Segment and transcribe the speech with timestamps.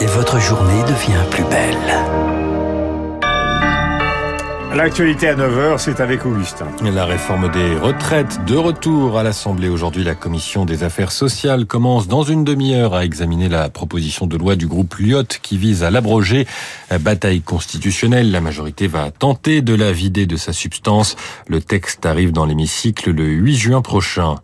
[0.00, 1.76] et votre journée devient plus belle.
[4.74, 6.68] L'actualité à 9h, c'est avec Augustin.
[6.82, 10.04] La réforme des retraites de retour à l'Assemblée aujourd'hui.
[10.04, 14.56] La commission des affaires sociales commence dans une demi-heure à examiner la proposition de loi
[14.56, 16.46] du groupe Lyot qui vise à l'abroger.
[17.00, 18.30] Bataille constitutionnelle.
[18.30, 21.16] La majorité va tenter de la vider de sa substance.
[21.48, 24.36] Le texte arrive dans l'hémicycle le 8 juin prochain.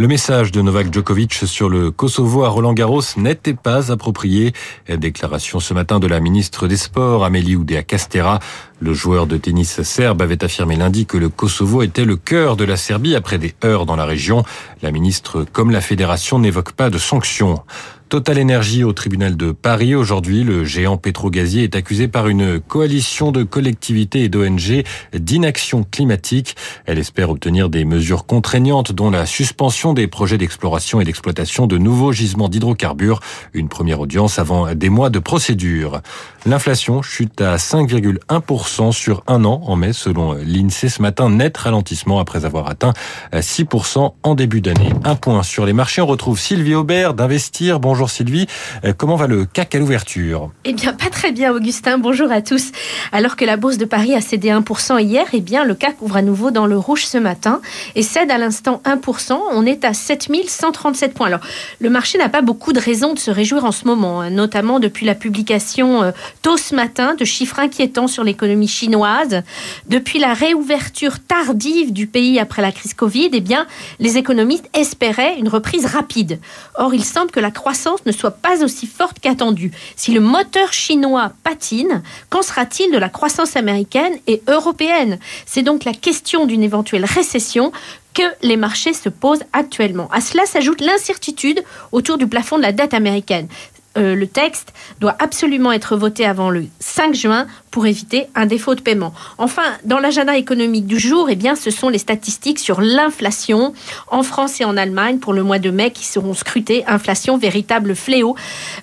[0.00, 4.54] Le message de Novak Djokovic sur le Kosovo à Roland Garros n'était pas approprié.
[4.88, 8.38] Déclaration ce matin de la ministre des Sports, Amélie Oudéa Castera.
[8.80, 12.64] Le joueur de tennis serbe avait affirmé lundi que le Kosovo était le cœur de
[12.64, 14.42] la Serbie après des heurts dans la région.
[14.80, 17.62] La ministre, comme la fédération, n'évoque pas de sanctions.
[18.10, 20.42] Total Énergie au tribunal de Paris aujourd'hui.
[20.42, 24.82] Le géant pétrogazier est accusé par une coalition de collectivités et d'ONG
[25.14, 26.56] d'inaction climatique.
[26.86, 31.78] Elle espère obtenir des mesures contraignantes dont la suspension des projets d'exploration et d'exploitation de
[31.78, 33.20] nouveaux gisements d'hydrocarbures.
[33.54, 36.00] Une première audience avant des mois de procédure.
[36.46, 41.30] L'inflation chute à 5,1% sur un an en mai selon l'INSEE ce matin.
[41.30, 42.92] Net ralentissement après avoir atteint
[43.32, 44.90] 6% en début d'année.
[45.04, 46.02] Un point sur les marchés.
[46.02, 47.78] On retrouve Sylvie Aubert d'Investir.
[47.78, 47.99] Bonjour.
[48.00, 48.46] Bonjour Sylvie.
[48.86, 50.50] Euh, comment va le CAC à l'ouverture?
[50.64, 51.98] Eh bien, pas très bien, Augustin.
[51.98, 52.72] Bonjour à tous.
[53.12, 56.16] Alors que la bourse de Paris a cédé 1% hier, eh bien, le CAC ouvre
[56.16, 57.60] à nouveau dans le rouge ce matin
[57.96, 59.38] et cède à l'instant 1%.
[59.52, 61.26] On est à 7137 points.
[61.26, 61.40] Alors,
[61.78, 64.80] le marché n'a pas beaucoup de raisons de se réjouir en ce moment, hein, notamment
[64.80, 69.42] depuis la publication euh, tôt ce matin de chiffres inquiétants sur l'économie chinoise.
[69.90, 73.66] Depuis la réouverture tardive du pays après la crise Covid, eh bien,
[73.98, 76.40] les économistes espéraient une reprise rapide.
[76.76, 79.72] Or, il semble que la croissance ne soit pas aussi forte qu'attendue.
[79.96, 85.18] Si le moteur chinois patine, qu'en sera-t-il de la croissance américaine et européenne?
[85.46, 87.72] C'est donc la question d'une éventuelle récession
[88.14, 90.08] que les marchés se posent actuellement.
[90.12, 93.48] À cela s'ajoute l'incertitude autour du plafond de la dette américaine.
[93.96, 98.74] Euh, le texte doit absolument être voté avant le 5 juin pour éviter un défaut
[98.74, 99.12] de paiement.
[99.38, 103.72] Enfin, dans l'agenda économique du jour, eh bien, ce sont les statistiques sur l'inflation
[104.08, 106.84] en France et en Allemagne pour le mois de mai qui seront scrutées.
[106.86, 108.36] Inflation, véritable fléau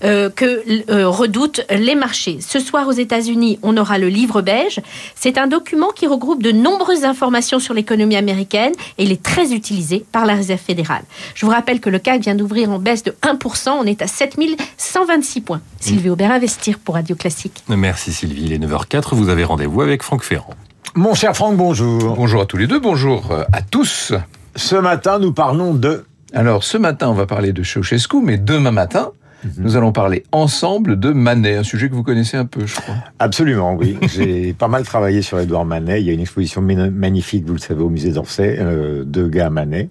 [0.03, 2.39] euh, que euh, redoutent les marchés.
[2.41, 4.79] Ce soir aux États-Unis, on aura le livre beige.
[5.15, 9.53] C'est un document qui regroupe de nombreuses informations sur l'économie américaine et il est très
[9.53, 11.03] utilisé par la Réserve fédérale.
[11.35, 13.69] Je vous rappelle que le CAC vient d'ouvrir en baisse de 1%.
[13.69, 15.61] On est à 7126 points.
[15.79, 17.63] Sylvie Aubert, Investir pour Radio Classique.
[17.67, 18.43] Merci Sylvie.
[18.45, 19.15] Il est 9h04.
[19.15, 20.53] Vous avez rendez-vous avec Franck Ferrand.
[20.95, 22.15] Mon cher Franck, bonjour.
[22.15, 22.79] Bonjour à tous les deux.
[22.79, 24.13] Bonjour à tous.
[24.55, 26.05] Ce matin, nous parlons de...
[26.33, 29.11] Alors, ce matin, on va parler de Ceausescu, mais demain matin,
[29.57, 32.95] nous allons parler ensemble de Manet, un sujet que vous connaissez un peu, je crois.
[33.19, 33.97] Absolument, oui.
[34.13, 36.01] J'ai pas mal travaillé sur Édouard Manet.
[36.01, 39.49] Il y a une exposition magnifique, vous le savez, au musée d'Orsay, euh, de gars
[39.49, 39.89] Manet.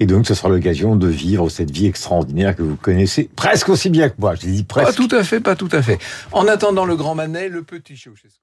[0.00, 3.90] Et donc, ce sera l'occasion de vivre cette vie extraordinaire que vous connaissez presque aussi
[3.90, 4.34] bien que moi.
[4.34, 4.96] Je dis presque.
[4.96, 5.98] Pas tout à fait, pas tout à fait.
[6.32, 8.40] En attendant le grand Manet, le petit Ceausescu.